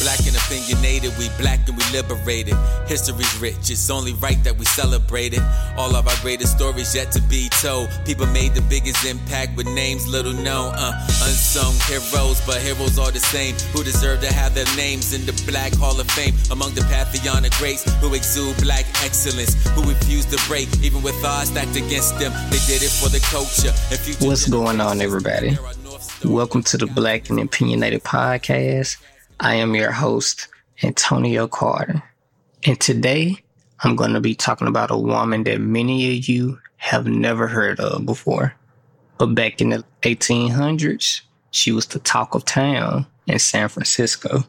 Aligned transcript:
Black 0.00 0.20
and 0.26 0.36
opinionated, 0.36 1.12
we 1.18 1.28
black 1.38 1.66
and 1.66 1.76
we 1.76 1.82
liberated. 1.90 2.54
History's 2.86 3.36
rich, 3.40 3.68
it's 3.68 3.90
only 3.90 4.12
right 4.14 4.42
that 4.44 4.56
we 4.56 4.64
celebrate 4.64 5.34
it. 5.34 5.42
All 5.76 5.94
of 5.96 6.06
our 6.06 6.14
greatest 6.22 6.56
stories 6.56 6.94
yet 6.94 7.10
to 7.12 7.22
be 7.22 7.48
told. 7.60 7.90
People 8.06 8.26
made 8.26 8.54
the 8.54 8.60
biggest 8.62 9.04
impact 9.04 9.56
with 9.56 9.66
names 9.66 10.06
little 10.06 10.32
known. 10.32 10.72
Uh, 10.74 10.92
unsung 11.26 11.74
heroes, 11.90 12.40
but 12.46 12.62
heroes 12.62 12.96
are 12.96 13.10
the 13.10 13.18
same. 13.18 13.56
Who 13.72 13.82
deserve 13.82 14.20
to 14.20 14.32
have 14.32 14.54
their 14.54 14.70
names 14.76 15.12
in 15.12 15.26
the 15.26 15.34
Black 15.50 15.74
Hall 15.74 15.98
of 15.98 16.08
Fame 16.12 16.34
among 16.52 16.74
the 16.74 16.82
pantheon 16.82 17.44
of 17.44 17.50
greats 17.52 17.82
who 18.00 18.14
exude 18.14 18.56
black 18.62 18.86
excellence, 19.02 19.54
who 19.74 19.82
refuse 19.82 20.26
to 20.26 20.38
break 20.46 20.68
even 20.80 21.02
with 21.02 21.16
odds 21.24 21.50
stacked 21.50 21.76
against 21.76 22.18
them. 22.20 22.32
They 22.50 22.62
did 22.70 22.82
it 22.82 22.94
for 22.94 23.08
the 23.08 23.20
culture. 23.34 23.74
What's 24.24 24.48
going 24.48 24.80
on, 24.80 25.00
everybody? 25.00 25.58
Welcome 26.24 26.62
to 26.64 26.78
the 26.78 26.86
Black 26.86 27.30
and 27.30 27.40
Opinionated 27.40 28.04
Podcast. 28.04 28.96
I 29.40 29.54
am 29.54 29.76
your 29.76 29.92
host, 29.92 30.48
Antonio 30.82 31.46
Carter. 31.46 32.02
And 32.66 32.80
today 32.80 33.36
I'm 33.84 33.94
going 33.94 34.14
to 34.14 34.20
be 34.20 34.34
talking 34.34 34.66
about 34.66 34.90
a 34.90 34.96
woman 34.96 35.44
that 35.44 35.60
many 35.60 36.16
of 36.16 36.28
you 36.28 36.58
have 36.78 37.06
never 37.06 37.46
heard 37.46 37.78
of 37.78 38.04
before. 38.04 38.54
But 39.16 39.36
back 39.36 39.60
in 39.60 39.68
the 39.70 39.84
1800s, 40.02 41.20
she 41.52 41.70
was 41.70 41.86
the 41.86 42.00
talk 42.00 42.34
of 42.34 42.44
town 42.44 43.06
in 43.28 43.38
San 43.38 43.68
Francisco. 43.68 44.42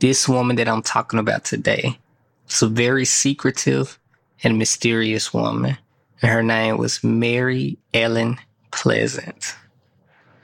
This 0.00 0.28
woman 0.28 0.56
that 0.56 0.68
I'm 0.68 0.82
talking 0.82 1.18
about 1.18 1.46
today 1.46 1.98
was 2.46 2.60
a 2.60 2.68
very 2.68 3.06
secretive 3.06 3.98
and 4.44 4.58
mysterious 4.58 5.32
woman. 5.32 5.78
And 6.20 6.30
her 6.30 6.42
name 6.42 6.76
was 6.76 7.02
Mary 7.02 7.78
Ellen 7.94 8.38
Pleasant. 8.70 9.54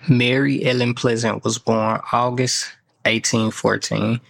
Mary 0.09 0.65
Ellen 0.65 0.95
Pleasant 0.95 1.45
was 1.45 1.59
born 1.59 2.01
August 2.11 2.73
1814, 3.05 4.21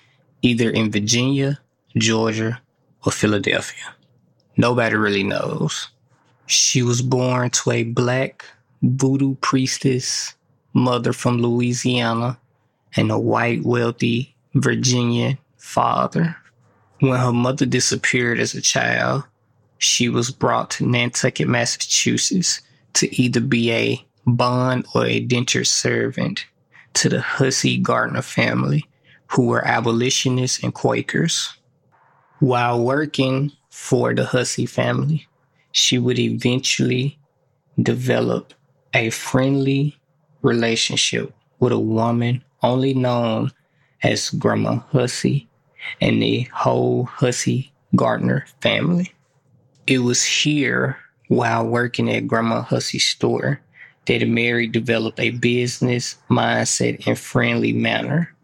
either 0.43 0.71
in 0.71 0.91
Virginia, 0.91 1.61
Georgia, 1.97 2.61
or 3.05 3.13
Philadelphia. 3.13 3.95
Nobody 4.57 4.97
really 4.97 5.23
knows. 5.23 5.89
She 6.47 6.83
was 6.83 7.03
born 7.03 7.51
to 7.51 7.71
a 7.71 7.85
black 7.85 8.45
voodoo 8.83 9.37
priestess 9.37 10.35
mother 10.75 11.13
from 11.13 11.39
Louisiana 11.39 12.39
and 12.97 13.11
a 13.11 13.19
white 13.19 13.63
wealthy 13.63 14.35
Virginian 14.55 15.39
father. 15.57 16.37
When 17.01 17.19
her 17.19 17.33
mother 17.33 17.67
disappeared 17.67 18.39
as 18.39 18.55
a 18.55 18.61
child, 18.61 19.25
she 19.79 20.09
was 20.09 20.31
brought 20.31 20.71
to 20.73 20.87
Nantucket, 20.87 21.49
Massachusetts 21.49 22.61
to 22.95 23.15
either 23.21 23.41
be 23.41 23.73
a 23.73 24.07
bond 24.27 24.87
or 24.95 25.07
a 25.07 25.27
denture 25.27 25.67
servant 25.67 26.47
to 26.95 27.09
the 27.09 27.21
Hussey 27.21 27.79
Gardner 27.79 28.23
family, 28.23 28.85
who 29.29 29.47
were 29.47 29.67
abolitionists 29.67 30.63
and 30.63 30.75
Quakers. 30.75 31.57
While 32.41 32.85
working 32.85 33.53
for 33.71 34.15
the 34.15 34.25
Hussey 34.25 34.67
family, 34.67 35.27
she 35.73 35.99
would 35.99 36.19
eventually 36.19 37.19
develop 37.81 38.53
a 38.95 39.11
friendly 39.11 39.99
relationship 40.43 41.33
with 41.61 41.73
a 41.73 41.79
woman 41.79 42.45
only 42.63 42.95
known 42.95 43.51
as 44.03 44.31
Grandma 44.31 44.81
Hussey 44.91 45.49
and 46.01 46.21
the 46.21 46.43
whole 46.53 47.05
Hussey 47.05 47.73
Gardner 47.97 48.47
family. 48.61 49.13
It 49.87 49.99
was 49.99 50.25
here 50.25 50.99
while 51.29 51.67
working 51.67 52.11
at 52.11 52.27
Grandma 52.27 52.63
Hussey's 52.63 53.07
store 53.09 53.61
that 54.07 54.27
Mary 54.27 54.67
developed 54.67 55.21
a 55.21 55.31
business 55.31 56.17
mindset 56.29 57.07
and 57.07 57.19
friendly 57.19 57.73
manner. 57.73 58.35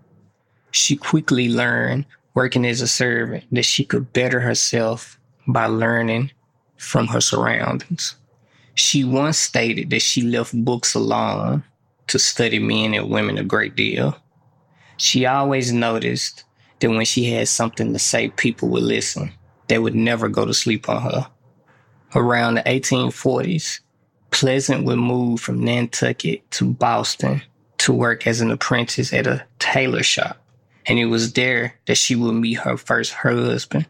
She 0.70 0.96
quickly 0.96 1.48
learned, 1.48 2.06
working 2.34 2.64
as 2.66 2.80
a 2.80 2.88
servant, 2.88 3.44
that 3.50 3.64
she 3.64 3.84
could 3.84 4.12
better 4.12 4.40
herself 4.40 5.18
by 5.46 5.66
learning 5.66 6.30
from 6.76 7.08
her 7.08 7.20
surroundings. 7.20 8.14
She 8.74 9.02
once 9.02 9.38
stated 9.38 9.90
that 9.90 10.02
she 10.02 10.22
left 10.22 10.54
books 10.64 10.94
alone 10.94 11.64
to 12.06 12.18
study 12.18 12.58
men 12.58 12.94
and 12.94 13.10
women 13.10 13.38
a 13.38 13.44
great 13.44 13.74
deal. 13.74 14.16
She 14.96 15.26
always 15.26 15.72
noticed 15.72 16.44
that 16.80 16.90
when 16.90 17.04
she 17.04 17.24
had 17.24 17.48
something 17.48 17.92
to 17.92 17.98
say, 17.98 18.28
people 18.28 18.68
would 18.68 18.84
listen. 18.84 19.32
They 19.66 19.78
would 19.78 19.94
never 19.94 20.28
go 20.28 20.44
to 20.44 20.54
sleep 20.54 20.88
on 20.88 21.02
her. 21.02 21.28
Around 22.14 22.54
the 22.54 22.62
1840s, 22.62 23.80
Pleasant 24.30 24.84
would 24.84 24.98
move 24.98 25.40
from 25.40 25.64
Nantucket 25.64 26.48
to 26.52 26.72
Boston 26.72 27.42
to 27.78 27.92
work 27.92 28.26
as 28.26 28.40
an 28.40 28.50
apprentice 28.50 29.12
at 29.12 29.26
a 29.26 29.44
tailor 29.58 30.02
shop. 30.02 30.40
And 30.86 30.98
it 30.98 31.06
was 31.06 31.32
there 31.32 31.74
that 31.86 31.96
she 31.96 32.14
would 32.14 32.32
meet 32.32 32.58
her 32.58 32.76
first 32.76 33.12
husband, 33.12 33.86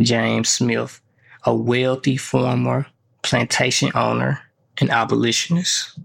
James 0.00 0.48
Smith, 0.48 1.00
a 1.44 1.54
wealthy 1.54 2.16
former 2.16 2.86
plantation 3.22 3.90
owner 3.94 4.40
and 4.78 4.90
abolitionist. 4.90 5.98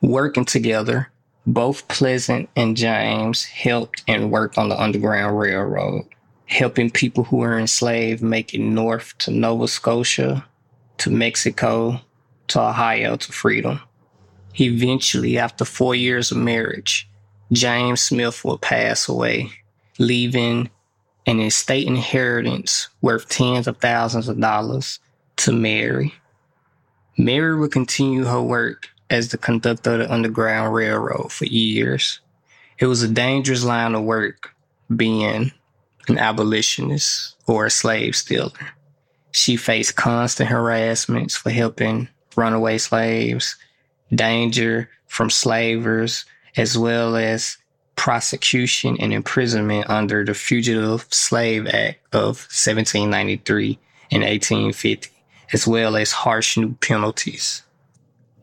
Working 0.00 0.44
together, 0.44 1.10
both 1.46 1.86
Pleasant 1.88 2.48
and 2.56 2.76
James 2.76 3.44
helped 3.44 4.02
and 4.08 4.30
worked 4.30 4.58
on 4.58 4.68
the 4.68 4.80
Underground 4.80 5.38
Railroad, 5.38 6.06
helping 6.46 6.90
people 6.90 7.24
who 7.24 7.38
were 7.38 7.58
enslaved 7.58 8.22
make 8.22 8.54
it 8.54 8.60
north 8.60 9.16
to 9.18 9.30
Nova 9.30 9.68
Scotia, 9.68 10.46
to 10.98 11.10
Mexico, 11.10 12.00
to 12.48 12.60
Ohio 12.60 13.16
to 13.16 13.32
freedom. 13.32 13.80
Eventually, 14.60 15.38
after 15.38 15.64
four 15.64 15.94
years 15.94 16.30
of 16.30 16.36
marriage, 16.36 17.08
James 17.52 18.00
Smith 18.00 18.44
would 18.44 18.60
pass 18.60 19.08
away, 19.08 19.50
leaving 19.98 20.70
an 21.26 21.40
estate 21.40 21.86
inheritance 21.86 22.88
worth 23.00 23.28
tens 23.28 23.66
of 23.66 23.78
thousands 23.78 24.28
of 24.28 24.40
dollars 24.40 24.98
to 25.36 25.52
Mary. 25.52 26.14
Mary 27.16 27.58
would 27.58 27.72
continue 27.72 28.24
her 28.24 28.42
work 28.42 28.88
as 29.10 29.28
the 29.28 29.38
conductor 29.38 29.92
of 29.92 29.98
the 30.00 30.12
Underground 30.12 30.74
Railroad 30.74 31.30
for 31.30 31.44
years. 31.44 32.20
It 32.78 32.86
was 32.86 33.02
a 33.02 33.08
dangerous 33.08 33.64
line 33.64 33.94
of 33.94 34.02
work 34.02 34.54
being 34.94 35.52
an 36.08 36.18
abolitionist 36.18 37.36
or 37.46 37.66
a 37.66 37.70
slave 37.70 38.16
stealer. 38.16 38.50
She 39.30 39.56
faced 39.56 39.96
constant 39.96 40.50
harassments 40.50 41.36
for 41.36 41.50
helping 41.50 42.08
runaway 42.36 42.78
slaves, 42.78 43.56
danger 44.14 44.90
from 45.06 45.30
slavers, 45.30 46.24
as 46.56 46.76
well 46.76 47.16
as 47.16 47.58
prosecution 47.96 48.96
and 48.98 49.12
imprisonment 49.12 49.88
under 49.88 50.24
the 50.24 50.34
Fugitive 50.34 51.06
Slave 51.10 51.66
Act 51.66 52.14
of 52.14 52.36
1793 52.50 53.78
and 54.10 54.22
1850, 54.22 55.10
as 55.52 55.66
well 55.66 55.96
as 55.96 56.12
harsh 56.12 56.56
new 56.56 56.74
penalties. 56.74 57.62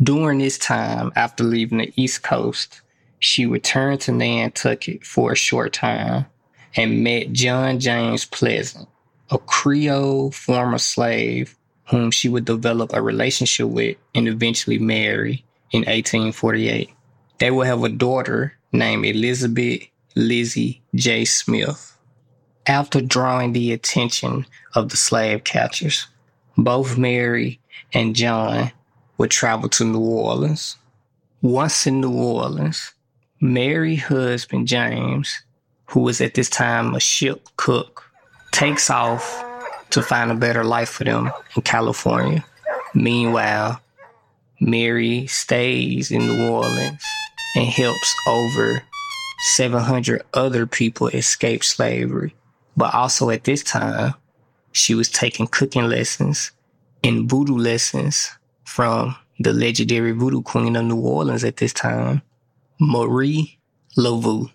During 0.01 0.39
this 0.39 0.57
time, 0.57 1.11
after 1.16 1.44
leaving 1.44 1.79
the 1.79 1.94
East 1.95 2.23
Coast, 2.23 2.81
she 3.19 3.45
returned 3.45 4.01
to 4.01 4.13
Nantucket 4.13 5.05
for 5.05 5.33
a 5.33 5.35
short 5.35 5.73
time 5.73 6.25
and 6.75 7.03
met 7.03 7.33
John 7.33 7.79
James 7.79 8.23
Pleasant, 8.23 8.88
a 9.29 9.38
Creole 9.38 10.31
former 10.31 10.78
slave 10.78 11.57
whom 11.89 12.11
she 12.11 12.29
would 12.29 12.45
develop 12.45 12.91
a 12.94 13.01
relationship 13.01 13.67
with 13.67 13.97
and 14.13 14.27
eventually 14.27 14.77
marry 14.77 15.44
in 15.72 15.79
1848. 15.79 16.89
They 17.39 17.51
will 17.51 17.63
have 17.66 17.83
a 17.83 17.89
daughter 17.89 18.53
named 18.72 19.05
Elizabeth 19.05 19.81
Lizzie 20.16 20.81
J. 20.94 21.25
Smith. 21.25 21.97
After 22.67 23.01
drawing 23.01 23.53
the 23.53 23.72
attention 23.72 24.45
of 24.75 24.89
the 24.89 24.97
slave 24.97 25.44
catchers, 25.44 26.05
both 26.57 26.97
Mary 26.97 27.59
and 27.94 28.16
John 28.16 28.72
would 29.17 29.31
travel 29.31 29.69
to 29.69 29.85
New 29.85 29.99
Orleans. 29.99 30.78
Once 31.41 31.88
in 31.88 32.01
New 32.01 32.13
Orleans, 32.13 32.94
Mary's 33.41 34.03
husband 34.03 34.67
James, 34.67 35.41
who 35.85 36.01
was 36.01 36.22
at 36.22 36.35
this 36.35 36.49
time 36.49 36.94
a 36.94 36.99
ship 36.99 37.47
cook, 37.55 38.03
takes 38.52 38.90
off 38.90 39.43
to 39.91 40.02
find 40.02 40.32
a 40.32 40.36
better 40.36 40.64
life 40.64 40.90
for 40.90 41.03
them 41.03 41.32
in 41.56 41.62
California. 41.62 42.46
Meanwhile, 42.94 43.82
Mary 44.59 45.28
stays 45.28 46.12
in 46.12 46.28
New 46.28 46.50
Orleans 46.50 47.03
and 47.56 47.66
helps 47.66 48.16
over 48.28 48.84
700 49.53 50.24
other 50.34 50.66
people 50.66 51.08
escape 51.08 51.64
slavery. 51.64 52.36
But 52.76 52.94
also 52.94 53.30
at 53.30 53.44
this 53.44 53.64
time, 53.64 54.14
she 54.72 54.94
was 54.94 55.09
taking 55.09 55.47
cooking 55.47 55.86
lessons 55.86 56.52
and 57.03 57.30
voodoo 57.30 57.58
lessons 57.58 58.32
from 58.64 59.16
the 59.40 59.53
legendary 59.53 60.12
voodoo 60.12 60.41
queen 60.41 60.76
of 60.76 60.86
New 60.86 61.00
Orleans 61.00 61.44
at 61.44 61.58
this 61.58 61.74
time, 61.74 62.22
Marie 62.80 63.58
Laveau. 63.97 64.52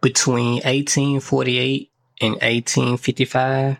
Between 0.00 0.54
1848 0.54 1.90
and 2.20 2.32
1855, 2.32 3.78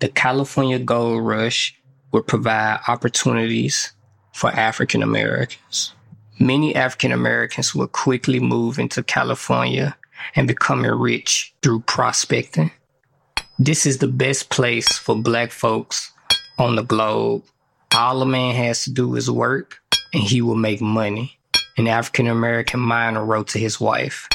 the 0.00 0.08
California 0.08 0.78
Gold 0.78 1.26
Rush 1.26 1.76
would 2.12 2.26
provide 2.26 2.80
opportunities 2.88 3.92
for 4.32 4.50
African 4.50 5.02
Americans. 5.02 5.92
Many 6.38 6.74
African 6.74 7.12
Americans 7.12 7.74
would 7.74 7.92
quickly 7.92 8.40
move 8.40 8.78
into 8.78 9.02
California 9.02 9.96
and 10.34 10.48
becoming 10.48 10.90
rich 10.90 11.54
through 11.62 11.80
prospecting. 11.80 12.70
This 13.58 13.84
is 13.84 13.98
the 13.98 14.08
best 14.08 14.48
place 14.48 14.88
for 14.96 15.14
black 15.14 15.50
folks 15.50 16.10
on 16.58 16.76
the 16.76 16.82
globe. 16.82 17.44
All 17.94 18.22
a 18.22 18.26
man 18.26 18.54
has 18.54 18.84
to 18.84 18.90
do 18.90 19.16
is 19.16 19.30
work 19.30 19.82
and 20.14 20.22
he 20.22 20.40
will 20.40 20.56
make 20.56 20.80
money. 20.80 21.38
An 21.76 21.86
African 21.86 22.26
American 22.26 22.80
miner 22.80 23.22
wrote 23.22 23.48
to 23.48 23.58
his 23.58 23.78
wife. 23.78 24.26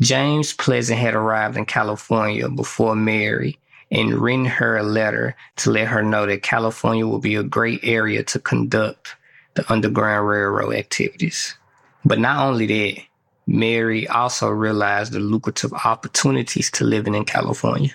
James 0.00 0.54
Pleasant 0.54 0.98
had 0.98 1.14
arrived 1.14 1.58
in 1.58 1.66
California 1.66 2.48
before 2.48 2.96
Mary 2.96 3.58
and 3.90 4.14
written 4.14 4.44
her 4.44 4.76
a 4.76 4.82
letter 4.82 5.36
to 5.56 5.70
let 5.70 5.88
her 5.88 6.02
know 6.02 6.26
that 6.26 6.42
California 6.42 7.06
will 7.06 7.18
be 7.18 7.34
a 7.34 7.42
great 7.42 7.80
area 7.82 8.22
to 8.24 8.38
conduct 8.38 9.16
the 9.54 9.72
Underground 9.72 10.28
Railroad 10.28 10.74
activities. 10.74 11.56
But 12.04 12.18
not 12.18 12.44
only 12.46 12.66
that, 12.66 13.02
Mary 13.46 14.08
also 14.08 14.48
realized 14.48 15.12
the 15.12 15.20
lucrative 15.20 15.72
opportunities 15.72 16.70
to 16.72 16.84
living 16.84 17.14
in 17.14 17.24
California. 17.24 17.94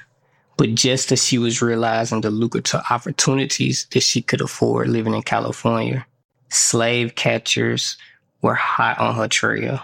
But 0.57 0.75
just 0.75 1.12
as 1.12 1.25
she 1.25 1.38
was 1.38 1.62
realizing 1.62 2.21
the 2.21 2.30
lucrative 2.30 2.81
opportunities 2.89 3.88
that 3.92 4.01
she 4.01 4.21
could 4.21 4.42
afford 4.42 4.89
living 4.89 5.13
in 5.13 5.21
California, 5.21 6.06
slave 6.50 7.15
catchers 7.15 7.97
were 8.42 8.56
hot 8.56 9.00
on 9.00 9.15
her 9.15 9.27
trail. 9.27 9.81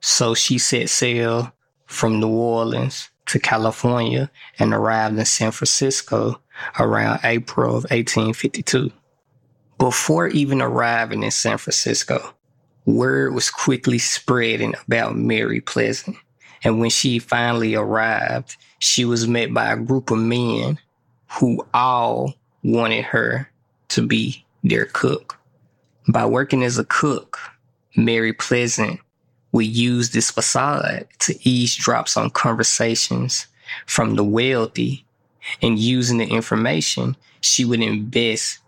So 0.00 0.34
she 0.34 0.58
set 0.58 0.88
sail 0.88 1.52
from 1.86 2.20
New 2.20 2.28
Orleans 2.28 3.10
to 3.26 3.38
California 3.38 4.30
and 4.58 4.72
arrived 4.72 5.18
in 5.18 5.24
San 5.24 5.50
Francisco 5.50 6.40
around 6.78 7.20
April 7.24 7.70
of 7.70 7.84
1852. 7.84 8.90
Before 9.78 10.28
even 10.28 10.62
arriving 10.62 11.22
in 11.22 11.30
San 11.30 11.58
Francisco, 11.58 12.34
word 12.86 13.34
was 13.34 13.50
quickly 13.50 13.98
spreading 13.98 14.74
about 14.86 15.16
Mary 15.16 15.60
Pleasant. 15.60 16.16
And 16.62 16.80
when 16.80 16.90
she 16.90 17.18
finally 17.18 17.74
arrived, 17.74 18.56
she 18.78 19.04
was 19.04 19.26
met 19.26 19.52
by 19.52 19.72
a 19.72 19.76
group 19.76 20.10
of 20.10 20.18
men 20.18 20.78
who 21.28 21.66
all 21.74 22.34
wanted 22.62 23.04
her 23.04 23.50
to 23.88 24.06
be 24.06 24.44
their 24.62 24.86
cook. 24.86 25.38
By 26.08 26.26
working 26.26 26.62
as 26.62 26.78
a 26.78 26.84
cook, 26.84 27.38
Mary 27.96 28.32
Pleasant 28.32 29.00
would 29.54 29.66
use 29.66 30.10
this 30.10 30.32
facade 30.32 31.06
to 31.20 31.48
eavesdrop 31.48 32.08
on 32.16 32.28
conversations 32.28 33.46
from 33.86 34.16
the 34.16 34.24
wealthy 34.24 35.04
and 35.62 35.78
using 35.78 36.18
the 36.18 36.26
information, 36.26 37.16
she 37.40 37.64
would 37.64 37.80
invest 37.80 38.58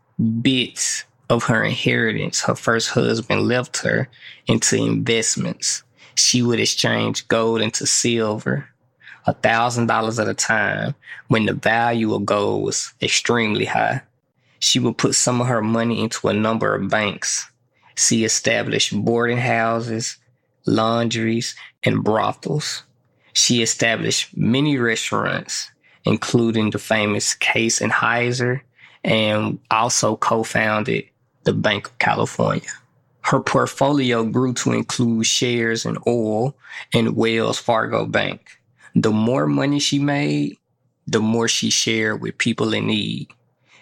bits 0.42 1.04
of 1.28 1.42
her 1.42 1.64
inheritance 1.64 2.42
her 2.42 2.54
first 2.54 2.90
husband 2.90 3.48
left 3.48 3.78
her 3.78 4.08
into 4.46 4.76
investments. 4.76 5.82
She 6.14 6.40
would 6.40 6.60
exchange 6.60 7.26
gold 7.26 7.62
into 7.62 7.84
silver, 7.84 8.68
a 9.26 9.32
thousand 9.32 9.88
dollars 9.88 10.20
at 10.20 10.28
a 10.28 10.34
time 10.34 10.94
when 11.26 11.46
the 11.46 11.54
value 11.54 12.14
of 12.14 12.26
gold 12.26 12.62
was 12.62 12.94
extremely 13.02 13.64
high. 13.64 14.02
She 14.60 14.78
would 14.78 14.98
put 14.98 15.16
some 15.16 15.40
of 15.40 15.48
her 15.48 15.62
money 15.62 16.00
into 16.00 16.28
a 16.28 16.32
number 16.32 16.76
of 16.76 16.88
banks. 16.88 17.50
She 17.96 18.22
established 18.22 18.94
boarding 19.04 19.38
houses, 19.38 20.18
laundries, 20.66 21.54
and 21.84 22.02
brothels. 22.02 22.82
She 23.32 23.62
established 23.62 24.36
many 24.36 24.78
restaurants, 24.78 25.70
including 26.04 26.70
the 26.70 26.78
famous 26.78 27.34
Case 27.34 27.80
and 27.80 27.92
Heiser, 27.92 28.60
and 29.04 29.58
also 29.70 30.16
co-founded 30.16 31.04
the 31.44 31.52
Bank 31.52 31.86
of 31.86 31.98
California. 31.98 32.68
Her 33.22 33.40
portfolio 33.40 34.24
grew 34.24 34.52
to 34.54 34.72
include 34.72 35.26
shares 35.26 35.84
in 35.84 35.98
oil 36.06 36.56
and 36.92 37.16
Wells 37.16 37.58
Fargo 37.58 38.06
Bank. 38.06 38.60
The 38.94 39.10
more 39.10 39.46
money 39.46 39.80
she 39.80 39.98
made, 39.98 40.56
the 41.06 41.20
more 41.20 41.48
she 41.48 41.70
shared 41.70 42.20
with 42.20 42.38
people 42.38 42.72
in 42.72 42.86
need. 42.86 43.28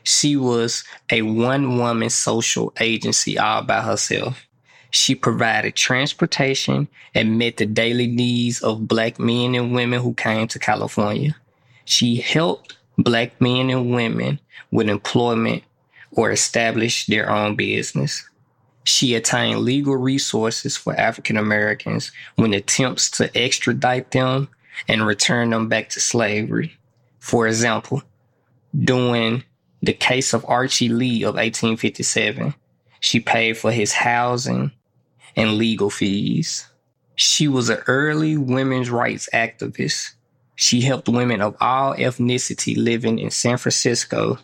She 0.03 0.37
was 0.37 0.85
a 1.11 1.23
one 1.23 1.79
woman 1.79 2.11
social 2.11 2.73
agency 2.79 3.39
all 3.39 3.63
by 3.63 3.81
herself. 3.81 4.47
She 4.95 5.17
provided 5.17 5.75
transportation 5.75 6.87
and 7.17 7.37
met 7.37 7.57
the 7.57 7.67
daily 7.67 8.07
needs 8.07 8.63
of 8.63 8.87
black 8.87 9.19
men 9.19 9.57
and 9.57 9.75
women 9.75 10.01
who 10.01 10.15
came 10.15 10.47
to 10.47 10.61
California. 10.61 11.35
She 11.85 12.15
helped 12.15 12.77
black 12.97 13.41
men 13.41 13.71
and 13.71 13.91
women 13.91 14.39
with 14.71 14.89
employment 14.89 15.65
or 16.13 16.31
establish 16.31 17.07
their 17.07 17.29
own 17.29 17.57
business. 17.57 18.29
She 18.85 19.17
attained 19.17 19.59
legal 19.63 19.97
resources 19.97 20.77
for 20.77 20.95
African 20.95 21.39
Americans 21.39 22.13
when 22.37 22.55
attempts 22.55 23.11
to 23.19 23.37
extradite 23.37 24.13
them 24.13 24.49
and 24.87 25.05
return 25.05 25.51
them 25.51 25.69
back 25.69 25.89
to 25.91 26.01
slavery. 26.01 26.77
For 27.19 27.49
example, 27.49 28.05
during 28.79 29.43
the 29.83 29.93
case 29.93 30.33
of 30.33 30.47
Archie 30.47 30.89
Lee 30.89 31.25
of 31.25 31.35
1857, 31.35 32.55
she 33.01 33.19
paid 33.19 33.59
for 33.59 33.73
his 33.73 33.93
housing 33.93 34.71
and 35.37 35.59
legal 35.59 35.91
fees. 35.91 36.67
She 37.17 37.49
was 37.49 37.69
an 37.69 37.79
early 37.87 38.37
women's 38.37 38.91
rights 38.91 39.29
activist. 39.33 40.15
She 40.57 40.81
helped 40.81 41.09
women 41.09 41.41
of 41.41 41.57
all 41.61 41.95
ethnicity 41.95 42.77
living 42.77 43.19
in 43.19 43.31
San 43.31 43.57
Francisco 43.57 44.39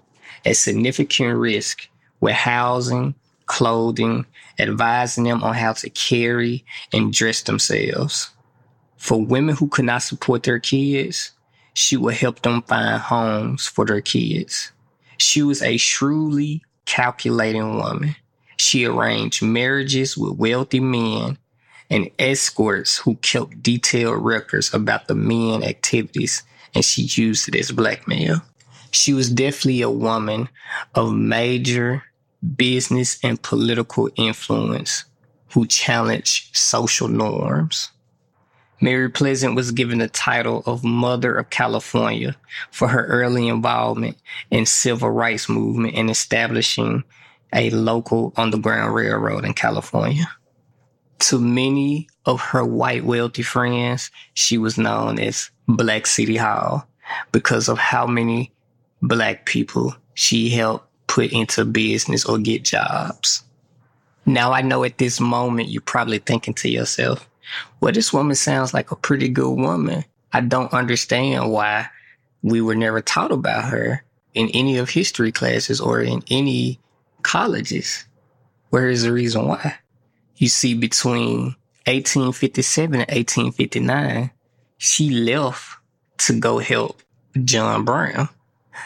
at 0.45 0.57
significant 0.57 1.37
risk 1.37 1.89
with 2.21 2.35
housing, 2.35 3.15
clothing, 3.47 4.27
advising 4.59 5.25
them 5.25 5.43
on 5.43 5.55
how 5.55 5.73
to 5.73 5.91
carry 5.91 6.65
and 6.93 7.13
dress 7.13 7.43
themselves. 7.43 8.31
For 8.97 9.21
women 9.21 9.57
who 9.57 9.69
could 9.69 9.87
not 9.87 10.03
support 10.03 10.43
their 10.43 10.61
kids, 10.61 11.33
she 11.75 11.97
would 11.97 12.15
help 12.15 12.43
them 12.43 12.63
find 12.63 13.01
homes 13.01 13.67
for 13.67 13.85
their 13.85 14.01
kids. 14.01 14.73
She 15.19 15.43
was 15.43 15.63
a 15.63 15.77
shrewdly 15.77 16.63
calculating 16.85 17.77
woman. 17.77 18.17
She 18.61 18.85
arranged 18.85 19.43
marriages 19.43 20.17
with 20.17 20.39
wealthy 20.39 20.81
men 20.81 21.39
and 21.89 22.11
escorts 22.19 22.99
who 22.99 23.17
kept 23.17 23.63
detailed 23.63 24.25
records 24.25 24.73
about 24.73 25.09
the 25.09 25.15
men 25.15 25.65
activities 25.65 26.43
and 26.75 26.85
she 26.85 27.03
used 27.03 27.49
it 27.49 27.57
as 27.57 27.73
blackmail 27.73 28.43
she 28.91 29.13
was 29.13 29.31
definitely 29.31 29.83
a 29.83 29.91
woman 29.91 30.49
of 30.95 31.13
major 31.13 32.03
business 32.57 33.19
and 33.23 33.43
political 33.43 34.09
influence 34.17 35.05
who 35.53 35.67
challenged 35.67 36.57
social 36.57 37.09
norms. 37.09 37.91
Mary 38.81 39.11
Pleasant 39.11 39.55
was 39.55 39.73
given 39.73 39.99
the 39.99 40.09
title 40.09 40.63
of 40.65 40.83
Mother 40.83 41.35
of 41.35 41.51
California 41.51 42.35
for 42.71 42.89
her 42.89 43.05
early 43.07 43.47
involvement 43.49 44.17
in 44.51 44.65
civil 44.65 45.11
rights 45.11 45.49
movement 45.49 45.95
and 45.95 46.09
establishing 46.09 47.05
a 47.53 47.71
local 47.71 48.33
underground 48.37 48.95
railroad 48.95 49.45
in 49.45 49.55
California. 49.55 50.27
To 51.21 51.39
many 51.39 52.09
of 52.25 52.41
her 52.41 52.65
white 52.65 53.05
wealthy 53.05 53.43
friends, 53.43 54.11
she 54.35 54.57
was 54.57 54.79
known 54.79 55.19
as 55.19 55.51
Black 55.69 56.07
City 56.07 56.37
Hall 56.37 56.87
because 57.33 57.69
of 57.69 57.79
how 57.79 58.07
many 58.07 58.53
black 59.03 59.47
people 59.47 59.95
she 60.15 60.51
helped 60.51 60.87
put 61.07 61.33
into 61.33 61.65
business 61.65 62.25
or 62.25 62.39
get 62.39 62.65
jobs. 62.65 63.43
Now 64.27 64.53
I 64.53 64.63
know 64.63 64.85
at 64.85 64.99
this 64.99 65.19
moment 65.19 65.71
you're 65.71 65.83
probably 65.83 66.19
thinking 66.19 66.55
to 66.55 66.71
yourself, 66.71 67.29
well, 67.81 67.93
this 67.93 68.13
woman 68.13 68.37
sounds 68.37 68.73
like 68.73 68.91
a 68.91 68.97
pretty 68.97 69.29
good 69.29 69.59
woman. 69.59 70.05
I 70.33 70.41
don't 70.41 70.73
understand 70.73 71.51
why 71.51 71.89
we 72.43 72.61
were 72.61 72.77
never 72.77 73.01
taught 73.01 73.33
about 73.33 73.65
her 73.71 74.05
in 74.35 74.49
any 74.51 74.79
of 74.79 74.91
history 74.91 75.33
classes 75.33 75.81
or 75.81 76.01
in 76.01 76.23
any 76.31 76.79
colleges. 77.23 78.05
Where 78.71 78.89
is 78.89 79.03
the 79.03 79.13
reason 79.13 79.47
why? 79.47 79.77
You 80.37 80.49
see, 80.49 80.75
between 80.75 81.57
1857 81.87 83.01
and 83.01 83.11
1859, 83.11 84.31
she 84.79 85.11
left 85.11 85.77
to 86.19 86.39
go 86.39 86.59
help 86.59 87.03
John 87.45 87.85
Brown. 87.85 88.29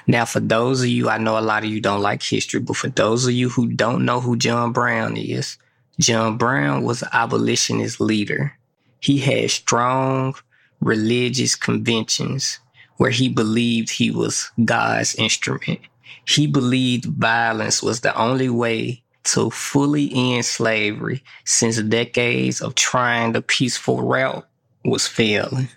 Now, 0.07 0.25
for 0.25 0.41
those 0.41 0.81
of 0.81 0.89
you, 0.89 1.09
I 1.09 1.19
know 1.19 1.39
a 1.39 1.41
lot 1.41 1.65
of 1.65 1.71
you 1.71 1.81
don't 1.81 2.03
like 2.03 2.23
history, 2.23 2.61
but 2.61 2.77
for 2.77 2.89
those 2.89 3.27
of 3.27 3.33
you 3.33 3.49
who 3.49 3.69
don't 3.69 4.05
know 4.05 4.21
who 4.21 4.37
John 4.37 4.73
Brown 4.73 5.17
is, 5.17 5.57
John 6.01 6.37
Brown 6.37 6.83
was 6.83 7.03
an 7.03 7.09
abolitionist 7.13 8.01
leader. 8.01 8.59
He 9.01 9.19
had 9.19 9.51
strong 9.51 10.35
religious 10.81 11.55
conventions 11.55 12.59
where 12.97 13.11
he 13.11 13.29
believed 13.29 13.91
he 13.91 14.11
was 14.11 14.51
God's 14.65 15.15
instrument. 15.15 15.81
He 16.27 16.47
believed 16.47 17.07
violence 17.07 17.83
was 17.83 18.01
the 18.01 18.17
only 18.17 18.49
way 18.49 19.03
to 19.25 19.51
fully 19.51 20.11
end 20.15 20.45
slavery 20.45 21.23
since 21.45 21.81
decades 21.81 22.61
of 22.61 22.75
trying 22.75 23.33
the 23.33 23.43
peaceful 23.43 24.03
route 24.03 24.47
was 24.85 25.07
failing. 25.07 25.69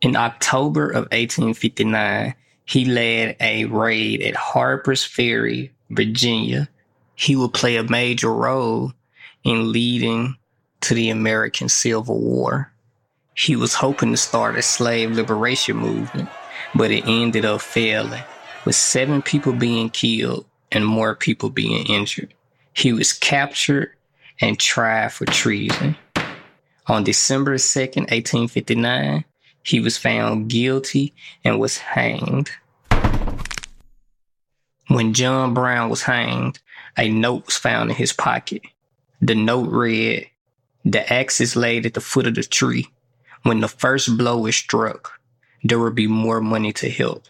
In 0.00 0.16
October 0.16 0.88
of 0.88 1.04
1859, 1.12 2.34
he 2.64 2.84
led 2.84 3.36
a 3.40 3.66
raid 3.66 4.22
at 4.22 4.34
Harper's 4.34 5.04
Ferry, 5.04 5.72
Virginia. 5.90 6.68
He 7.14 7.36
would 7.36 7.52
play 7.52 7.76
a 7.76 7.84
major 7.84 8.32
role 8.32 8.92
in 9.44 9.72
leading 9.72 10.36
to 10.80 10.94
the 10.94 11.10
American 11.10 11.68
Civil 11.68 12.20
War. 12.20 12.72
He 13.34 13.56
was 13.56 13.74
hoping 13.74 14.10
to 14.12 14.16
start 14.16 14.56
a 14.56 14.62
slave 14.62 15.12
liberation 15.12 15.76
movement, 15.76 16.28
but 16.74 16.90
it 16.90 17.06
ended 17.06 17.44
up 17.44 17.60
failing, 17.60 18.22
with 18.64 18.74
seven 18.74 19.22
people 19.22 19.52
being 19.52 19.90
killed 19.90 20.46
and 20.70 20.86
more 20.86 21.14
people 21.14 21.50
being 21.50 21.86
injured. 21.86 22.32
He 22.74 22.92
was 22.92 23.12
captured 23.12 23.92
and 24.40 24.58
tried 24.58 25.12
for 25.12 25.26
treason. 25.26 25.96
On 26.86 27.04
December 27.04 27.56
2nd, 27.56 28.10
1859, 28.10 29.24
he 29.62 29.80
was 29.80 29.96
found 29.96 30.50
guilty 30.50 31.14
and 31.44 31.60
was 31.60 31.78
hanged. 31.78 32.50
When 34.88 35.14
John 35.14 35.54
Brown 35.54 35.88
was 35.88 36.02
hanged, 36.02 36.58
a 36.98 37.08
note 37.08 37.46
was 37.46 37.56
found 37.56 37.90
in 37.90 37.96
his 37.96 38.12
pocket. 38.12 38.62
The 39.20 39.34
note 39.34 39.70
read, 39.70 40.28
The 40.84 41.10
axe 41.12 41.40
is 41.40 41.54
laid 41.54 41.86
at 41.86 41.94
the 41.94 42.00
foot 42.00 42.26
of 42.26 42.34
the 42.34 42.42
tree. 42.42 42.88
When 43.42 43.60
the 43.60 43.68
first 43.68 44.18
blow 44.18 44.46
is 44.46 44.56
struck, 44.56 45.20
there 45.62 45.78
will 45.78 45.92
be 45.92 46.06
more 46.06 46.40
money 46.40 46.72
to 46.74 46.90
help. 46.90 47.24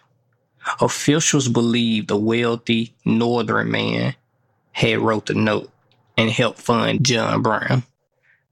Officials 0.81 1.49
believed 1.49 2.11
a 2.11 2.17
wealthy 2.17 2.95
northern 3.05 3.71
man 3.71 4.15
had 4.73 4.99
wrote 4.99 5.27
the 5.27 5.35
note 5.35 5.71
and 6.17 6.31
helped 6.31 6.61
fund 6.61 7.05
John 7.05 7.43
Brown. 7.43 7.83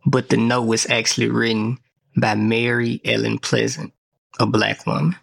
But 0.07 0.29
the 0.29 0.37
note 0.37 0.67
was 0.67 0.89
actually 0.89 1.29
written 1.29 1.79
by 2.17 2.35
Mary 2.35 3.01
Ellen 3.05 3.39
Pleasant, 3.39 3.93
a 4.39 4.47
black 4.47 4.87
woman. 4.87 5.17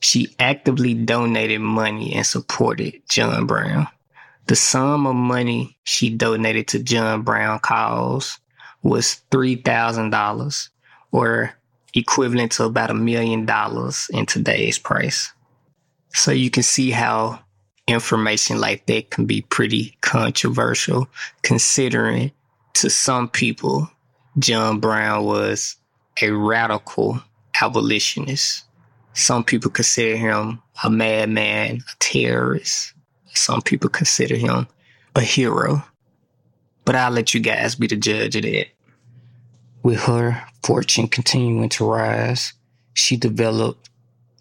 She 0.00 0.34
actively 0.38 0.94
donated 0.94 1.60
money 1.60 2.14
and 2.14 2.26
supported 2.26 3.02
John 3.08 3.46
Brown. 3.46 3.88
The 4.46 4.56
sum 4.56 5.06
of 5.06 5.16
money 5.16 5.76
she 5.82 6.10
donated 6.10 6.68
to 6.68 6.82
John 6.82 7.22
Brown 7.22 7.58
cause 7.58 8.38
was 8.82 9.22
$3,000 9.32 10.68
or 11.10 11.52
equivalent 11.94 12.52
to 12.52 12.64
about 12.64 12.90
a 12.90 12.94
million 12.94 13.46
dollars 13.46 14.08
in 14.12 14.26
today's 14.26 14.78
price. 14.78 15.32
So 16.12 16.30
you 16.32 16.50
can 16.50 16.62
see 16.62 16.90
how 16.90 17.40
information 17.86 18.60
like 18.60 18.86
that 18.86 19.10
can 19.10 19.26
be 19.26 19.42
pretty 19.42 19.96
controversial 20.00 21.08
considering 21.42 22.32
to 22.74 22.90
some 22.90 23.28
people 23.28 23.90
John 24.38 24.80
Brown 24.80 25.24
was 25.24 25.76
a 26.20 26.30
radical 26.30 27.22
abolitionist. 27.60 28.64
Some 29.14 29.44
people 29.44 29.70
consider 29.70 30.16
him 30.16 30.60
a 30.84 30.90
madman, 30.90 31.76
a 31.76 31.96
terrorist. 32.00 32.92
Some 33.32 33.62
people 33.62 33.88
consider 33.88 34.36
him 34.36 34.66
a 35.14 35.22
hero. 35.22 35.82
But 36.84 36.96
I'll 36.96 37.10
let 37.10 37.32
you 37.32 37.40
guys 37.40 37.76
be 37.76 37.86
the 37.86 37.96
judge 37.96 38.36
of 38.36 38.42
that. 38.42 38.66
With 39.82 40.00
her 40.00 40.44
fortune 40.62 41.08
continuing 41.08 41.70
to 41.70 41.86
rise, 41.86 42.52
she 42.92 43.16
developed 43.16 43.88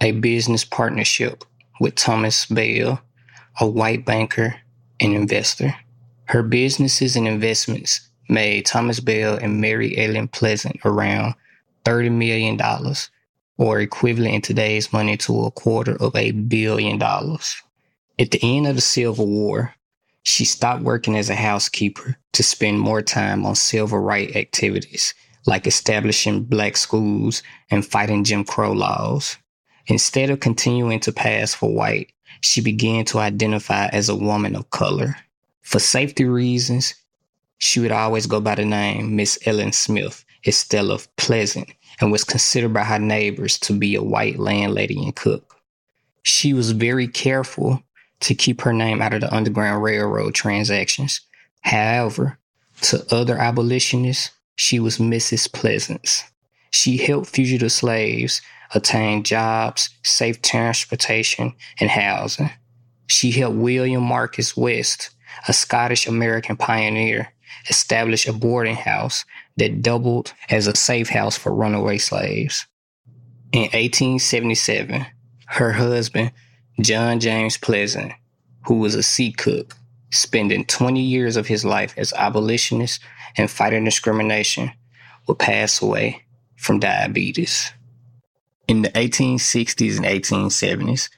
a 0.01 0.11
business 0.11 0.65
partnership 0.65 1.45
with 1.79 1.95
Thomas 1.95 2.45
Bell, 2.45 3.01
a 3.59 3.67
white 3.67 4.05
banker 4.05 4.55
and 4.99 5.13
investor. 5.13 5.75
Her 6.25 6.43
businesses 6.43 7.15
and 7.15 7.27
investments 7.27 8.09
made 8.29 8.65
Thomas 8.65 8.99
Bell 8.99 9.37
and 9.37 9.61
Mary 9.61 9.97
Ellen 9.97 10.27
Pleasant 10.27 10.77
around 10.83 11.35
$30 11.83 12.11
million, 12.11 12.59
or 13.57 13.79
equivalent 13.79 14.33
in 14.33 14.41
today's 14.41 14.91
money 14.91 15.17
to 15.17 15.45
a 15.45 15.51
quarter 15.51 15.95
of 16.01 16.15
a 16.15 16.31
billion 16.31 16.97
dollars. 16.97 17.61
At 18.17 18.31
the 18.31 18.39
end 18.41 18.67
of 18.67 18.75
the 18.75 18.81
Civil 18.81 19.27
War, 19.27 19.75
she 20.23 20.45
stopped 20.45 20.81
working 20.81 21.17
as 21.17 21.29
a 21.29 21.35
housekeeper 21.35 22.17
to 22.33 22.43
spend 22.43 22.79
more 22.79 23.01
time 23.01 23.45
on 23.45 23.55
civil 23.55 23.99
rights 23.99 24.35
activities 24.35 25.13
like 25.45 25.67
establishing 25.67 26.43
black 26.43 26.75
schools 26.75 27.43
and 27.69 27.85
fighting 27.85 28.23
Jim 28.23 28.43
Crow 28.43 28.71
laws. 28.71 29.37
Instead 29.87 30.29
of 30.29 30.39
continuing 30.39 30.99
to 31.01 31.11
pass 31.11 31.53
for 31.53 31.71
white, 31.71 32.11
she 32.41 32.61
began 32.61 33.05
to 33.05 33.19
identify 33.19 33.87
as 33.87 34.09
a 34.09 34.15
woman 34.15 34.55
of 34.55 34.69
color. 34.69 35.15
For 35.61 35.79
safety 35.79 36.25
reasons, 36.25 36.95
she 37.57 37.79
would 37.79 37.91
always 37.91 38.25
go 38.25 38.39
by 38.39 38.55
the 38.55 38.65
name 38.65 39.15
Miss 39.15 39.39
Ellen 39.45 39.71
Smith 39.71 40.25
instead 40.43 40.85
of 40.85 41.13
Pleasant 41.15 41.69
and 41.99 42.11
was 42.11 42.23
considered 42.23 42.73
by 42.73 42.83
her 42.83 42.99
neighbors 42.99 43.57
to 43.59 43.73
be 43.73 43.95
a 43.95 44.03
white 44.03 44.37
landlady 44.37 45.01
and 45.01 45.15
cook. 45.15 45.55
She 46.23 46.53
was 46.53 46.71
very 46.71 47.07
careful 47.07 47.81
to 48.21 48.35
keep 48.35 48.61
her 48.61 48.73
name 48.73 49.01
out 49.01 49.13
of 49.13 49.21
the 49.21 49.33
Underground 49.33 49.83
Railroad 49.83 50.33
transactions. 50.33 51.21
However, 51.61 52.37
to 52.81 53.05
other 53.13 53.37
abolitionists, 53.37 54.31
she 54.55 54.79
was 54.79 54.97
Mrs. 54.97 55.51
Pleasance. 55.51 56.23
She 56.75 56.97
helped 56.97 57.29
fugitive 57.29 57.71
slaves 57.71 58.41
attain 58.73 59.23
jobs, 59.23 59.91
safe 60.03 60.41
transportation, 60.41 61.53
and 61.79 61.89
housing. 61.89 62.49
She 63.07 63.31
helped 63.31 63.55
William 63.55 64.03
Marcus 64.03 64.57
West, 64.57 65.11
a 65.47 65.53
Scottish 65.53 66.05
American 66.05 66.57
pioneer, 66.57 67.29
establish 67.69 68.27
a 68.27 68.33
boarding 68.33 68.75
house 68.75 69.23
that 69.55 69.81
doubled 69.81 70.33
as 70.49 70.67
a 70.67 70.75
safe 70.75 71.07
house 71.07 71.37
for 71.37 71.55
runaway 71.55 71.97
slaves. 71.97 72.67
In 73.53 73.61
1877, 73.61 75.05
her 75.45 75.71
husband, 75.71 76.33
John 76.81 77.21
James 77.21 77.55
Pleasant, 77.55 78.11
who 78.65 78.79
was 78.79 78.95
a 78.95 79.03
sea 79.03 79.31
cook, 79.31 79.77
spending 80.11 80.65
20 80.65 80.99
years 81.01 81.37
of 81.37 81.47
his 81.47 81.63
life 81.63 81.93
as 81.95 82.11
abolitionist 82.11 82.99
and 83.37 83.49
fighting 83.49 83.85
discrimination, 83.85 84.73
would 85.25 85.39
pass 85.39 85.81
away 85.81 86.24
from 86.65 86.79
diabetes. 86.79 87.71
In 88.67 88.81
the 88.81 88.89
1860s 88.89 89.97
and 89.97 90.05
1870s, 90.05 91.09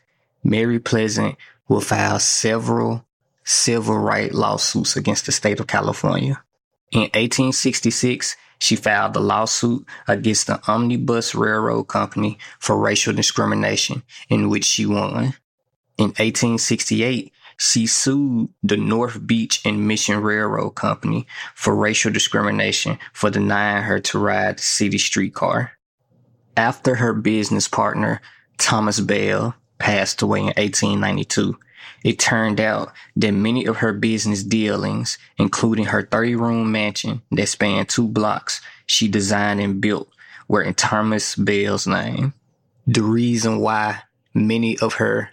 Mary 0.44 0.78
Pleasant 0.78 1.38
will 1.70 1.80
file 1.80 2.20
several 2.20 3.06
civil 3.46 3.98
rights 3.98 4.34
lawsuits 4.34 4.98
against 4.98 5.26
the 5.26 5.32
state 5.32 5.62
of 5.62 5.68
California. 5.68 6.44
In 6.92 7.02
1866, 7.02 8.36
she 8.60 8.76
filed 8.76 9.16
a 9.16 9.22
lawsuit 9.22 9.86
against 10.08 10.48
the 10.48 10.60
Omnibus 10.68 11.34
Railroad 11.34 11.86
Company 11.86 12.38
for 12.60 12.78
racial 12.78 13.14
discrimination, 13.14 14.04
in 14.28 14.50
which 14.50 14.66
she 14.66 14.86
won. 14.86 15.34
In 15.98 16.10
1868, 16.18 17.32
she 17.58 17.88
sued 17.88 18.50
the 18.62 18.78
North 18.78 19.26
Beach 19.26 19.62
and 19.66 19.88
Mission 19.88 20.22
Railroad 20.22 20.72
Company 20.72 21.26
for 21.56 21.76
racial 21.76 22.12
discrimination 22.12 23.00
for 23.14 23.30
denying 23.30 23.84
her 23.84 24.00
to 24.00 24.20
ride 24.20 24.60
the 24.60 24.64
city 24.64 24.98
streetcar. 24.98 25.72
After 26.56 26.96
her 26.96 27.14
business 27.14 27.68
partner, 27.68 28.22
Thomas 28.58 29.00
Bell, 29.00 29.56
passed 29.80 30.22
away 30.22 30.40
in 30.40 30.46
1892, 30.46 31.58
it 32.04 32.20
turned 32.20 32.60
out 32.60 32.92
that 33.16 33.32
many 33.32 33.66
of 33.66 33.78
her 33.78 33.94
business 33.94 34.44
dealings, 34.44 35.18
including 35.38 35.86
her 35.86 36.04
30 36.04 36.36
room 36.36 36.72
mansion 36.72 37.22
that 37.32 37.50
spanned 37.50 37.90
two 37.90 38.08
blocks, 38.08 38.62
she 38.86 39.08
designed 39.08 39.62
and 39.62 39.82
built, 39.82 40.10
were 40.48 40.62
in 40.62 40.74
Thomas 40.74 41.36
Bell's 41.36 41.88
name. 41.88 42.34
The 42.86 43.02
reason 43.04 43.60
why 43.60 44.00
many 44.34 44.78
of 44.80 44.96
her 44.96 45.30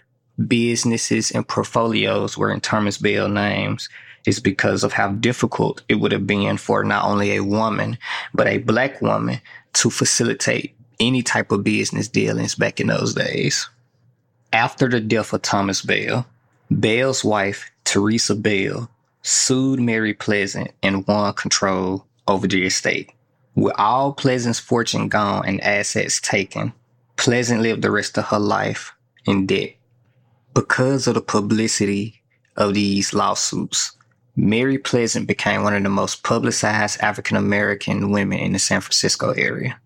businesses 0.47 1.31
and 1.31 1.47
portfolios 1.47 2.37
were 2.37 2.51
in 2.51 2.61
Thomas 2.61 2.97
Bell 2.97 3.29
names 3.29 3.89
is 4.25 4.39
because 4.39 4.83
of 4.83 4.93
how 4.93 5.09
difficult 5.09 5.83
it 5.87 5.95
would 5.95 6.11
have 6.11 6.27
been 6.27 6.57
for 6.57 6.83
not 6.83 7.05
only 7.05 7.35
a 7.35 7.43
woman, 7.43 7.97
but 8.33 8.47
a 8.47 8.57
black 8.57 9.01
woman 9.01 9.39
to 9.73 9.89
facilitate 9.89 10.75
any 10.99 11.21
type 11.21 11.51
of 11.51 11.63
business 11.63 12.07
dealings 12.07 12.55
back 12.55 12.79
in 12.79 12.87
those 12.87 13.13
days. 13.13 13.69
After 14.51 14.89
the 14.89 14.99
death 14.99 15.33
of 15.33 15.41
Thomas 15.41 15.81
Bell, 15.81 16.25
Bell's 16.71 17.23
wife, 17.23 17.69
Teresa 17.83 18.35
Bell, 18.35 18.89
sued 19.21 19.79
Mary 19.79 20.13
Pleasant 20.13 20.71
and 20.81 21.05
won 21.07 21.33
control 21.33 22.05
over 22.27 22.47
the 22.47 22.65
estate. 22.65 23.11
With 23.55 23.73
all 23.77 24.13
Pleasant's 24.13 24.59
fortune 24.59 25.07
gone 25.07 25.45
and 25.45 25.61
assets 25.61 26.19
taken, 26.19 26.73
Pleasant 27.17 27.61
lived 27.61 27.81
the 27.81 27.91
rest 27.91 28.17
of 28.17 28.25
her 28.25 28.39
life 28.39 28.93
in 29.25 29.45
debt. 29.45 29.75
Because 30.55 31.05
of 31.05 31.15
the 31.15 31.21
publicity 31.21 32.23
of 32.55 32.73
these 32.73 33.13
lawsuits, 33.13 33.91
Mary 34.37 34.77
Pleasant 34.77 35.27
became 35.27 35.63
one 35.63 35.75
of 35.75 35.83
the 35.83 35.89
most 35.89 36.23
publicized 36.23 37.01
African 37.01 37.35
American 37.35 38.09
women 38.09 38.39
in 38.39 38.53
the 38.53 38.59
San 38.59 38.79
Francisco 38.79 39.31
area. 39.31 39.77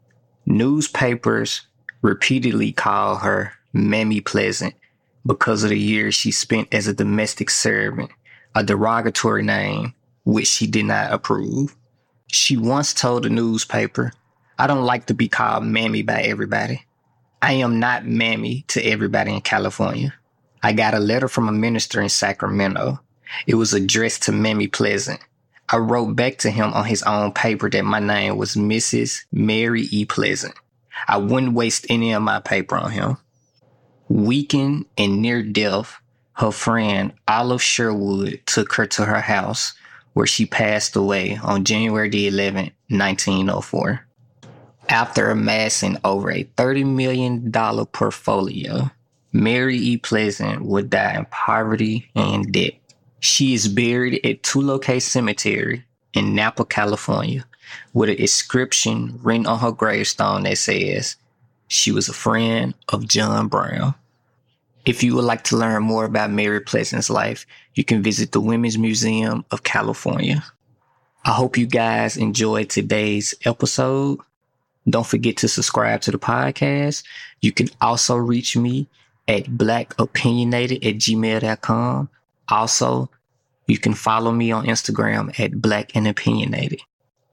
Newspapers 0.45 1.61
repeatedly 2.03 2.71
called 2.71 3.21
her 3.21 3.51
Mammy 3.73 4.21
Pleasant 4.21 4.75
because 5.25 5.63
of 5.63 5.71
the 5.71 5.79
years 5.79 6.13
she 6.13 6.29
spent 6.29 6.71
as 6.71 6.85
a 6.85 6.93
domestic 6.93 7.49
servant, 7.49 8.11
a 8.53 8.63
derogatory 8.63 9.41
name 9.41 9.95
which 10.23 10.47
she 10.47 10.67
did 10.67 10.85
not 10.85 11.11
approve. 11.11 11.75
She 12.27 12.57
once 12.57 12.93
told 12.93 13.25
a 13.25 13.29
newspaper, 13.29 14.11
I 14.59 14.67
don't 14.67 14.85
like 14.85 15.07
to 15.07 15.15
be 15.15 15.29
called 15.29 15.63
Mammy 15.63 16.03
by 16.03 16.21
everybody. 16.21 16.85
I 17.41 17.53
am 17.53 17.79
not 17.79 18.05
Mammy 18.05 18.65
to 18.67 18.83
everybody 18.83 19.33
in 19.33 19.41
California. 19.41 20.13
I 20.61 20.73
got 20.73 20.93
a 20.93 20.99
letter 20.99 21.27
from 21.27 21.47
a 21.47 21.53
minister 21.53 22.01
in 22.01 22.09
Sacramento. 22.09 22.99
It 23.47 23.55
was 23.55 23.73
addressed 23.73 24.23
to 24.23 24.31
Mammy 24.31 24.67
Pleasant. 24.67 25.19
I 25.69 25.77
wrote 25.77 26.15
back 26.15 26.37
to 26.39 26.49
him 26.49 26.73
on 26.73 26.85
his 26.85 27.03
own 27.03 27.31
paper 27.31 27.69
that 27.69 27.85
my 27.85 27.99
name 27.99 28.37
was 28.37 28.55
Mrs. 28.55 29.23
Mary 29.31 29.83
E. 29.91 30.05
Pleasant. 30.05 30.55
I 31.07 31.17
wouldn't 31.17 31.53
waste 31.53 31.85
any 31.89 32.11
of 32.11 32.23
my 32.23 32.39
paper 32.39 32.75
on 32.75 32.91
him. 32.91 33.17
Weakened 34.09 34.85
and 34.97 35.21
near 35.21 35.43
death, 35.43 36.01
her 36.33 36.51
friend 36.51 37.13
Olive 37.27 37.61
Sherwood 37.61 38.41
took 38.45 38.73
her 38.73 38.87
to 38.87 39.05
her 39.05 39.21
house 39.21 39.73
where 40.13 40.25
she 40.25 40.45
passed 40.45 40.95
away 40.95 41.37
on 41.41 41.63
January 41.63 42.09
the 42.09 42.29
11th, 42.29 42.73
1904. 42.89 44.05
After 44.89 45.29
amassing 45.29 45.97
over 46.03 46.31
a 46.31 46.43
$30 46.43 46.85
million 46.85 47.51
portfolio, 47.51 48.89
Mary 49.31 49.77
E. 49.77 49.97
Pleasant 49.97 50.63
would 50.63 50.89
die 50.89 51.15
in 51.15 51.25
poverty 51.25 52.09
and 52.15 52.51
debt. 52.51 52.73
She 53.19 53.53
is 53.53 53.67
buried 53.67 54.25
at 54.25 54.43
Tulocay 54.43 55.01
Cemetery 55.01 55.85
in 56.13 56.33
Napa, 56.33 56.65
California, 56.65 57.45
with 57.93 58.09
an 58.09 58.15
inscription 58.15 59.19
written 59.21 59.45
on 59.45 59.59
her 59.59 59.71
gravestone 59.71 60.43
that 60.43 60.57
says, 60.57 61.15
She 61.67 61.91
was 61.91 62.09
a 62.09 62.13
friend 62.13 62.73
of 62.87 63.07
John 63.07 63.47
Brown. 63.47 63.93
If 64.85 65.03
you 65.03 65.15
would 65.15 65.25
like 65.25 65.43
to 65.45 65.57
learn 65.57 65.83
more 65.83 66.05
about 66.05 66.31
Mary 66.31 66.61
Pleasant's 66.61 67.09
life, 67.09 67.45
you 67.75 67.83
can 67.83 68.01
visit 68.01 68.31
the 68.31 68.41
Women's 68.41 68.77
Museum 68.77 69.45
of 69.51 69.63
California. 69.63 70.43
I 71.25 71.31
hope 71.31 71.57
you 71.57 71.67
guys 71.67 72.17
enjoyed 72.17 72.69
today's 72.69 73.35
episode. 73.45 74.19
Don't 74.89 75.05
forget 75.05 75.37
to 75.37 75.47
subscribe 75.47 76.01
to 76.01 76.11
the 76.11 76.17
podcast. 76.17 77.03
You 77.41 77.51
can 77.51 77.67
also 77.81 78.15
reach 78.15 78.57
me 78.57 78.87
at 79.29 79.45
blackopinionated 79.45 80.83
at 80.83 80.95
gmail.com. 80.97 82.09
Also, 82.49 83.09
you 83.67 83.77
can 83.77 83.93
follow 83.93 84.31
me 84.31 84.51
on 84.51 84.65
Instagram 84.65 85.39
at 85.39 85.61
black 85.61 85.95
and 85.95 86.07
opinionated. 86.07 86.81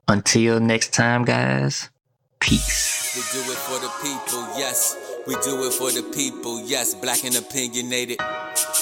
Until 0.07 0.59
next 0.59 0.93
time, 0.93 1.25
guys, 1.25 1.89
peace. 2.39 3.15
We 3.15 3.21
do 3.33 3.51
it 3.51 3.57
for 3.57 3.79
the 3.81 3.89
people, 4.01 4.47
yes. 4.55 4.95
We 5.25 5.33
do 5.41 5.65
it 5.65 5.73
for 5.73 5.91
the 5.91 6.03
people, 6.13 6.61
yes. 6.61 6.93
Black 6.93 7.25
and 7.25 7.35
opinionated. 7.35 8.19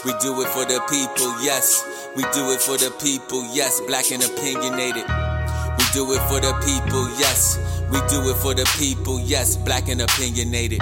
We 0.04 0.12
do 0.20 0.42
it 0.42 0.50
for 0.50 0.66
the 0.66 0.84
people, 0.92 1.32
yes. 1.42 1.84
We 2.18 2.24
do 2.34 2.52
it 2.52 2.60
for 2.60 2.78
the 2.78 2.94
people, 3.02 3.42
yes. 3.56 3.80
Black 3.88 4.12
and 4.12 4.24
opinionated. 4.24 5.08
We 5.80 5.86
do 5.94 6.12
it 6.12 6.22
for 6.28 6.42
the 6.44 6.54
people, 6.68 7.08
yes. 7.18 7.58
We 7.90 8.00
do 8.10 8.30
it 8.30 8.36
for 8.36 8.54
the 8.54 8.70
people, 8.78 9.22
yes. 9.22 9.56
Black 9.56 9.88
and 9.88 10.02
opinionated. 10.02 10.82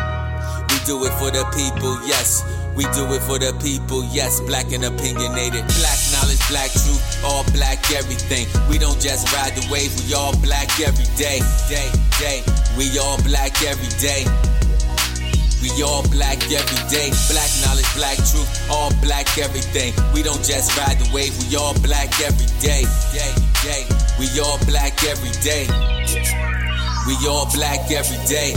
We 0.70 0.78
do 0.86 1.04
it 1.06 1.14
for 1.20 1.32
the 1.32 1.44
people, 1.56 2.00
yes. 2.06 2.44
We 2.76 2.84
do 2.96 3.06
it 3.14 3.22
for 3.22 3.38
the 3.38 3.54
people, 3.62 4.04
yes. 4.10 4.40
Black 4.42 4.72
and 4.74 4.84
opinionated. 4.84 5.66
Black 5.80 6.00
knowledge, 6.12 6.42
black 6.50 6.72
truth, 6.72 7.02
all 7.24 7.44
black 7.54 7.80
everything. 7.92 8.48
We 8.70 8.78
don't 8.78 9.00
just 9.00 9.32
ride 9.34 9.54
the 9.54 9.66
wave, 9.72 9.94
we 10.04 10.14
all 10.14 10.36
black 10.42 10.70
every 10.80 11.06
day. 11.16 11.40
Day, 11.70 11.90
day. 12.20 12.42
We 12.78 12.98
all 12.98 13.22
black 13.24 13.62
every 13.62 13.90
day. 14.02 14.26
We 15.64 15.70
all 15.82 16.04
black 16.10 16.44
every 16.52 16.84
day. 16.90 17.14
Black 17.32 17.52
knowledge, 17.64 17.88
black 17.96 18.18
truth, 18.18 18.50
all 18.70 18.92
black 19.02 19.38
everything. 19.38 19.94
We 20.14 20.22
don't 20.24 20.44
just 20.44 20.76
ride 20.78 21.00
the 21.00 21.08
wave, 21.14 21.32
we 21.46 21.56
all 21.56 21.74
black 21.80 22.12
every 22.20 22.48
day. 22.60 22.84
Day, 23.14 23.32
day. 23.64 23.86
We 24.20 24.28
all 24.42 24.58
black 24.66 25.04
every 25.06 25.32
day. 25.40 25.68
We 27.08 27.16
all 27.28 27.48
black 27.54 27.92
every 27.92 28.20
day. 28.28 28.54